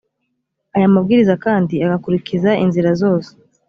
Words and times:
aya 0.75 0.93
mabwiriza 0.93 1.33
kandi 1.45 1.75
agakurikiza 1.85 2.51
inzira 2.63 2.89
zose 3.01 3.29